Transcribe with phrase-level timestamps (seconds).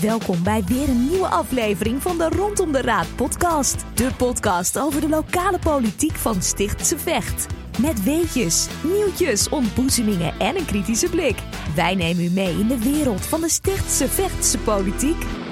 [0.00, 3.84] Welkom bij weer een nieuwe aflevering van de Rondom de Raad podcast.
[3.94, 7.46] De podcast over de lokale politiek van Stichtse Vecht.
[7.80, 11.36] Met weetjes, nieuwtjes, ontboezemingen en een kritische blik.
[11.74, 15.43] Wij nemen u mee in de wereld van de Stichtse Vechtse politiek.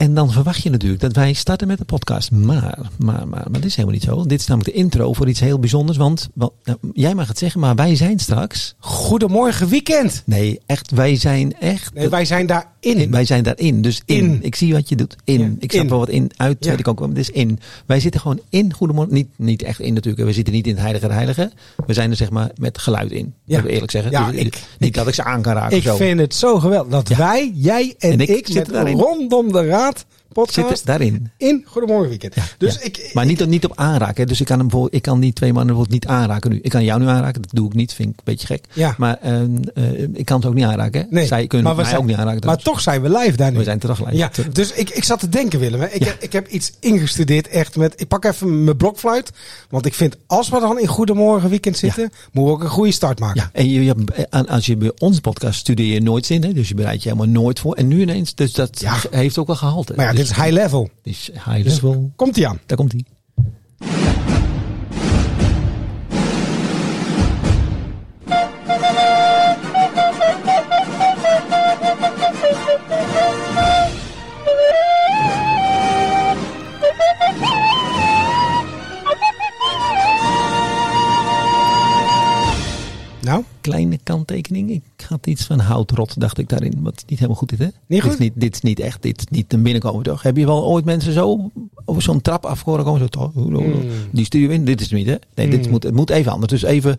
[0.00, 2.30] En dan verwacht je natuurlijk dat wij starten met de podcast.
[2.30, 4.24] Maar, maar, maar, maar dit is helemaal niet zo.
[4.26, 5.98] Dit is namelijk de intro voor iets heel bijzonders.
[5.98, 8.74] Want, wel, nou, jij mag het zeggen, maar wij zijn straks.
[8.78, 10.22] Goedemorgen weekend.
[10.26, 11.94] Nee, echt, wij zijn echt.
[11.94, 13.10] Nee, wij zijn daarin.
[13.10, 13.82] Wij zijn daarin.
[13.82, 14.16] Dus in.
[14.24, 14.38] In.
[14.42, 15.16] Ik zie wat je doet.
[15.24, 15.40] In.
[15.40, 15.88] Ja, ik snap in.
[15.90, 16.30] wel wat in.
[16.36, 16.70] Uit Ja.
[16.70, 17.08] weet ik ook wel.
[17.08, 17.58] Het is in.
[17.86, 18.72] Wij zitten gewoon in.
[18.72, 19.14] Goedemorgen.
[19.14, 20.24] Niet, niet echt in natuurlijk.
[20.26, 21.52] We zitten niet in het heilige der heiligen.
[21.86, 23.34] We zijn er zeg maar met geluid in.
[23.44, 23.56] Ja.
[23.56, 24.10] Dat we eerlijk zeggen.
[24.10, 24.44] Ja, Dus, ik-
[24.78, 25.76] niet ik- dat ik ze aan kan raken.
[25.76, 25.96] Ik zo.
[25.96, 29.89] vind het zo geweldig dat wij, jij en, En ik ik, zitten rondom de raad
[29.90, 31.30] staat podcast daarin.
[31.36, 32.34] in Goedemorgen weekend.
[32.58, 32.80] dus Ja.
[32.82, 34.22] ik, maar niet, niet op aanraken.
[34.22, 34.24] hè.
[34.28, 36.58] Dus ik kan, hem bijvoorbeeld- ik kan die twee mannen bijvoorbeeld niet aanraken nu.
[36.62, 37.42] Ik kan jou nu aanraken.
[37.42, 37.92] Dat doe ik niet.
[37.92, 38.64] Vind ik een beetje gek.
[38.72, 38.94] Ja.
[38.98, 41.00] Maar ehm, eh, ik kan het ook niet aanraken.
[41.00, 41.06] hè.
[41.10, 42.46] Nee, Zij kunnen maar mij zijn- ook niet aanraken.
[42.46, 43.58] maar toch zijn we live daar nu.
[43.58, 44.16] We zijn terug live.
[44.16, 44.52] Ja, Terug.
[44.52, 45.80] dus ik, ik zat te denken Willem.
[45.80, 45.86] hè.
[45.88, 48.00] Ik, heb, ik heb iets ingestudeerd echt met...
[48.00, 49.30] Ik pak even mijn blokfluit.
[49.70, 52.10] Want ik vind als we dan in Goedemorgen weekend zitten...
[52.32, 53.40] moeten we ook een goede start maken.
[53.40, 56.42] Ja, en je, je hebt- en als je bij onze podcast studeer je nooit zin.
[56.44, 56.52] Hè?
[56.52, 57.74] Dus je bereidt je helemaal nooit voor.
[57.74, 58.34] En nu ineens.
[58.34, 59.92] Dus dat heeft ook wel gehalte.
[59.96, 60.90] Maar ja, dit is high level.
[61.02, 62.12] dit is high Dus level.
[62.16, 62.60] komt ie aan.
[62.66, 63.04] Daar komt hij.
[83.70, 84.70] Kleine kanttekening.
[84.70, 86.74] Ik had iets van houtrot, dacht ik daarin.
[86.80, 87.64] Wat niet helemaal goed is, hè?
[87.64, 88.12] Niet Dit goed?
[88.12, 89.02] is niet, dit is niet echt.
[89.02, 90.22] Dit is niet een binnenkomen, toch?
[90.22, 91.50] Heb je wel ooit mensen zo
[91.84, 93.00] over zo'n trap af horen komen?
[93.00, 93.32] Zo, toch?
[93.32, 93.82] Hmm.
[94.10, 94.64] Die stuur in.
[94.64, 95.14] Dit is het niet, hè?
[95.34, 96.50] Nee, dit moet, het moet even anders.
[96.52, 96.98] Dus even...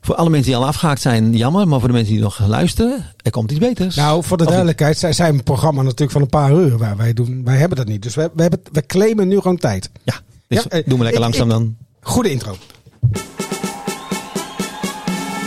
[0.00, 1.68] Voor alle mensen die al afgehaakt zijn, jammer.
[1.68, 3.96] Maar voor de mensen die nog luisteren, er komt iets beters.
[3.96, 6.78] Nou, voor de duidelijkheid, zij zijn een programma natuurlijk van een paar uur.
[6.78, 8.02] Waar wij, doen, wij hebben dat niet.
[8.02, 9.90] Dus we, we, hebben, we claimen nu gewoon tijd.
[10.02, 10.14] Ja,
[10.46, 11.76] dus Ja, eh, doe maar lekker ik- langzaam ik- dan.
[12.00, 12.56] Goede intro.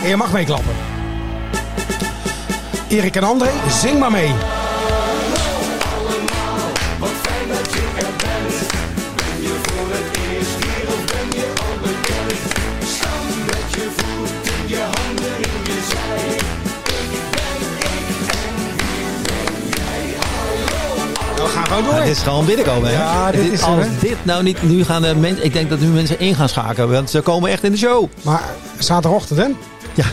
[0.02, 0.74] En je mag meeklappen.
[2.88, 4.32] Erik en André, zing maar mee.
[21.70, 22.94] Ja, dit is gewoon binnenkomen, hè?
[22.94, 24.62] Ja, dit is Als dit nou niet...
[24.62, 25.44] Nu gaan de mensen...
[25.44, 26.90] Ik denk dat nu mensen in gaan schakelen.
[26.90, 28.08] Want ze komen echt in de show.
[28.22, 28.42] Maar
[28.78, 29.46] zaterdagochtend, hè?
[30.02, 30.06] Ja.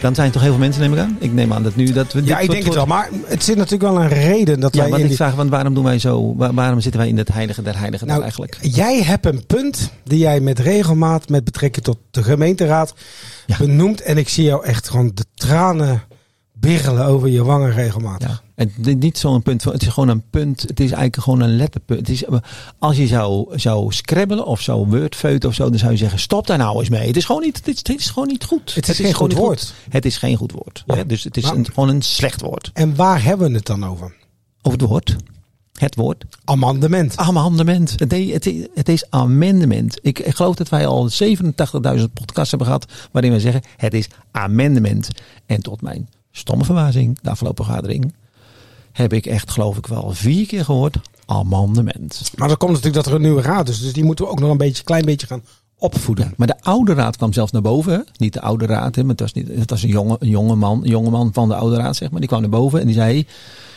[0.00, 1.16] Dan zijn er toch heel veel mensen, neem ik aan?
[1.20, 1.92] Ik neem aan dat nu...
[1.92, 2.86] Dat we Ja, ik denk wordt- het wel.
[2.86, 5.16] Maar het zit natuurlijk wel een reden dat Ja, wij want in ik die...
[5.24, 6.34] vraag, want waarom doen wij zo...
[6.36, 8.58] waar- waarom zitten wij in het heilige der heiligen dan Nou, eigenlijk?
[8.60, 12.94] jij hebt een punt die jij met regelmaat met betrekking tot de gemeenteraad
[13.46, 13.56] Ja.
[13.58, 14.00] benoemt.
[14.02, 16.02] En ik zie jou echt gewoon de tranen
[16.60, 18.28] birrelen over je wangen regelmatig.
[18.28, 18.40] Ja.
[18.54, 19.72] En dit- niet zo'n punt van...
[19.72, 20.60] Het is gewoon een punt...
[20.60, 22.00] Het is eigenlijk gewoon een letterpunt.
[22.00, 22.24] Het is,
[22.78, 25.70] als je zou, zou scrabbelen of zou wordfeuten of zo...
[25.70, 27.06] Dan zou je zeggen, stop daar nou eens mee.
[27.06, 28.74] Het is gewoon niet, het is, het is gewoon niet goed.
[28.74, 29.74] Het is geen goed woord.
[29.88, 30.82] Het is geen goed woord.
[30.86, 30.94] Ja.
[30.94, 31.06] hè?
[31.06, 32.70] Dus het is een, gewoon een slecht woord.
[32.72, 34.14] En waar hebben we het dan over?
[34.62, 35.16] Over het woord.
[35.78, 36.24] Het woord.
[36.44, 37.16] Amendement.
[37.16, 37.94] Amendement.
[37.96, 39.98] Het is, het is, het is amendement.
[40.02, 42.92] Ik, ik geloof dat wij al 87.000 podcasts hebben gehad.
[43.12, 45.08] waarin we zeggen: het is amendement.
[45.46, 48.14] En tot mijn stomme verbazing, de afgelopen vergadering.
[48.92, 50.96] heb ik echt, geloof ik, wel vier keer gehoord:
[51.26, 52.30] amendement.
[52.36, 53.80] Maar dan komt natuurlijk dat er een nieuwe raad is.
[53.80, 55.42] Dus die moeten we ook nog een beetje, klein beetje gaan
[55.78, 56.24] opvoeden.
[56.24, 58.06] Ja, maar de oude raad kwam zelfs naar boven.
[58.16, 60.54] Niet de oude raad, hè, maar het was, niet, het was een, jonge, een, jonge
[60.54, 62.20] man, een jonge man van de oude raad, zeg maar.
[62.20, 63.26] Die kwam naar boven en die zei: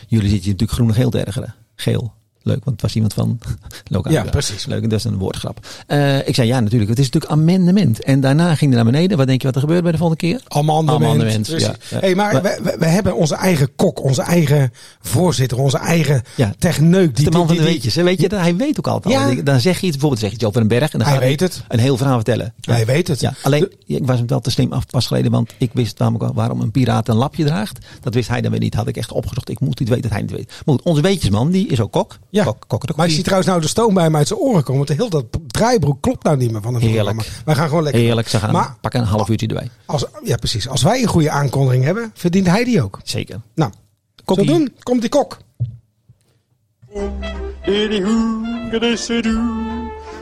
[0.08, 1.54] Jullie zitten je natuurlijk groen en geel te ergeren.
[1.74, 2.12] Geel.
[2.44, 3.38] Leuk, want het was iemand van
[3.94, 4.12] lokaal.
[4.12, 4.66] Ja, precies.
[4.66, 5.66] Leuk, dat is een woordgrap.
[5.86, 6.90] Eh, ik zei ja, natuurlijk.
[6.90, 8.02] Het is natuurlijk amendement.
[8.02, 9.16] En daarna ging hij naar beneden.
[9.16, 10.40] Wat denk je wat er gebeurt bij de volgende keer?
[10.48, 11.04] Amendement.
[11.04, 11.74] Amendement, ja.
[11.88, 16.54] Hey, maar Maar- we, we, hebben onze eigen kok, onze eigen voorzitter, onze eigen Ja.
[16.58, 17.16] techneuk.
[17.16, 17.94] Die, de man van de weetjes.
[17.94, 19.14] Weet je, hij weet ook altijd.
[19.36, 19.42] Ja.
[19.42, 20.92] Dan zeg je iets, bijvoorbeeld zeg je iets over een berg.
[20.92, 21.62] En dan Hij gaat weet het.
[21.68, 22.54] Een heel verhaal vertellen.
[22.60, 23.20] Hij weet het.
[23.20, 26.34] Ja, alleen, ik was hem wel te slim af pas geleden, want ik wist namelijk
[26.34, 27.78] waarom een piraat een lapje draagt.
[28.00, 28.74] Dat wist hij dan weer niet.
[28.74, 29.48] Had ik echt opgezocht.
[29.48, 30.48] Ik moet iets weten dat hij niet weet.
[30.64, 32.18] Maar goed, onze weetjesman, die is ook kok.
[32.34, 32.44] Ja.
[32.44, 34.62] Kok, kok, kok, Maar je ziet trouwens nou de stoom bij hem uit zijn oren
[34.62, 34.76] komen.
[34.76, 37.16] Want de heel dat draaibroek klopt nou niet meer van het Heerlijk.
[37.16, 37.42] programma.
[37.44, 38.02] Wij gaan gewoon lekker.
[38.02, 39.70] Heerlijk, ze gaan Maar pakken een half uurtje erbij.
[39.86, 40.68] als, ja, precies.
[40.68, 43.00] Als wij een goede aankondiging hebben, verdient hij die ook.
[43.04, 43.40] Zeker.
[43.54, 43.72] Nou,
[44.24, 44.46] Kokkie.
[44.46, 44.74] zo doen.
[44.82, 45.38] Komt die kok.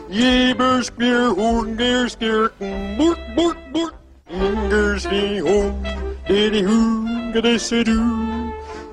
[0.08, 0.90] Jebers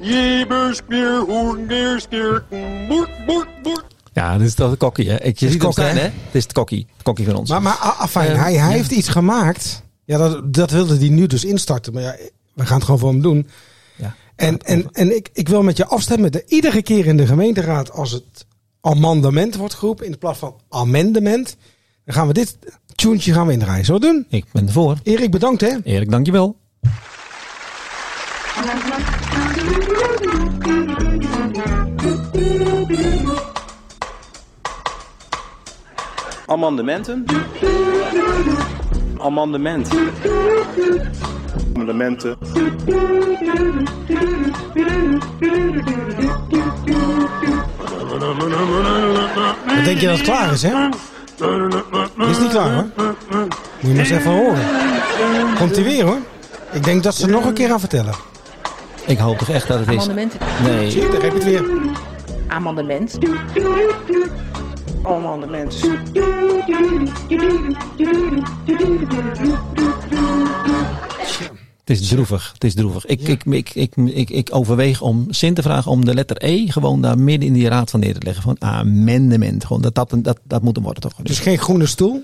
[0.01, 1.25] spear hoorn gear skirken boort boort boort Ingers die hoorn Diddy who gonna do?
[1.25, 5.15] Jebers spear hoorn gear skirken boort boort boort Ja, dit is toch de kokkie, hè?
[5.21, 6.01] Ik, je is ziet hem kok, staan, hè?
[6.01, 6.87] Het is de kokkie.
[7.03, 7.49] Kokkie van ons.
[7.49, 8.67] Maar, maar afijn, Eh, hij, hij ja.
[8.67, 9.83] heeft iets gemaakt.
[10.05, 11.93] Ja, dat, dat wilde hij nu dus instarten.
[11.93, 12.15] Maar ja,
[12.53, 13.47] we gaan het gewoon voor hem doen.
[13.95, 14.15] ja.
[14.35, 16.31] En, en, en ik, ik wil met je afstemmen.
[16.31, 18.45] De, iedere keer in de gemeenteraad als het
[18.81, 21.57] amendement wordt geroepen in plaats van amendement.
[22.05, 22.57] Dan gaan we dit
[22.95, 23.85] tuentje gaan we indraaien.
[23.85, 24.25] Zullen we het doen?
[24.39, 24.97] Ik ben ervoor.
[25.03, 25.77] Erik, bedankt hè.
[25.83, 26.57] Erik, dankjewel.
[36.49, 37.25] Amendementen.
[39.17, 39.89] Amendement.
[41.73, 42.37] Amendementen.
[49.65, 50.89] Wat denk je dat het klaar is hè?
[52.29, 52.85] Is niet klaar hoor.
[52.93, 54.65] Moet je maar eens even horen.
[55.57, 56.17] Komt hij weer hoor.
[56.71, 58.13] Ik denk dat ze nog een keer gaan vertellen.
[59.05, 59.95] Ik hoop toch echt dat het is.
[59.95, 60.39] Amendementen.
[60.63, 60.91] Nee.
[60.91, 61.65] Zie je, daar heb je het weer.
[62.47, 63.17] Amendement.
[65.03, 65.81] Amendement.
[71.83, 72.51] Het is droevig.
[72.53, 73.05] Het is droevig.
[73.05, 76.67] Ik, ik, ik, ik, ik, ik overweeg om Sint te vragen om de letter E
[76.67, 78.43] gewoon daar midden in die raad van neer te leggen.
[78.43, 79.65] Van amendement.
[79.65, 81.13] Gewoon dat, dat, dat, dat moet hem worden toch?
[81.23, 82.23] Dus geen groene stoel.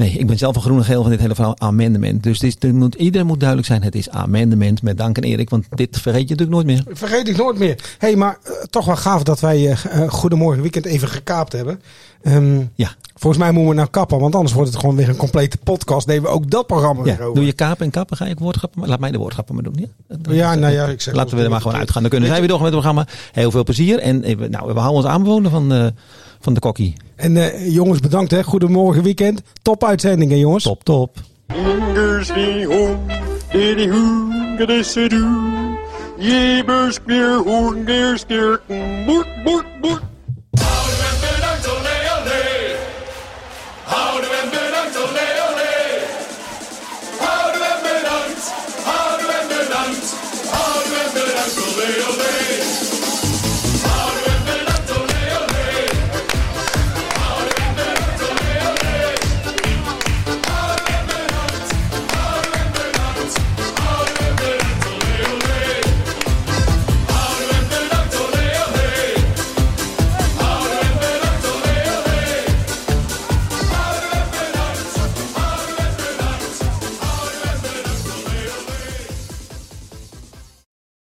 [0.00, 1.58] Nee, ik ben zelf een groene geel van dit hele verhaal.
[1.58, 2.22] Amendement.
[2.22, 3.82] Dus is, het moet, iedereen moet duidelijk zijn.
[3.82, 4.82] Het is amendement.
[4.82, 5.50] Met dank aan Erik.
[5.50, 6.96] Want dit vergeet je natuurlijk nooit meer.
[6.96, 7.74] Vergeet ik nooit meer.
[7.98, 11.80] Hé, hey, maar eh, toch wel gaaf dat wij eh, Goedemorgen Weekend even gekaapt hebben.
[12.22, 12.94] Ehm, Ja.
[13.14, 16.06] Volgens mij moeten we nou kappen, want anders wordt het gewoon weer een complete podcast.
[16.06, 17.16] Nemen we ook dat programma ja.
[17.16, 17.34] weer over.
[17.34, 18.16] Doe je kapen en kappen.
[18.16, 18.88] Ga ik woordgrappen.
[18.88, 19.76] Laat mij de woordgrappen maar doen.
[19.78, 22.02] Ja, Ja, nou ja, ik zeg Laten we er maar gewoon uitgaan.
[22.02, 23.06] Dan kunnen zij weer door met het programma.
[23.32, 23.98] Heel veel plezier.
[23.98, 25.86] En we- nou, we houden ons aanbevolen van, eh,
[26.40, 26.94] van de kokkie.
[27.16, 28.42] En eh, jongens, bedankt hè.
[28.42, 29.42] Goedemorgen Weekend.
[29.62, 30.64] Top uitzendingen jongens.
[30.64, 31.18] Top, top.
[31.46, 32.66] Fingers die
[33.52, 35.50] diddy who, get a do.
[36.18, 39.28] Jebers, beer, hoorn, deer, skirken, boert,
[39.80, 40.00] boert,